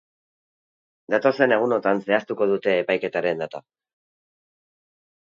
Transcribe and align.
Datozen 1.13 1.53
egunotan 1.57 2.01
zehaztuko 2.07 2.47
dute 2.53 2.73
epaiketaren 2.85 3.45
data. 3.45 3.63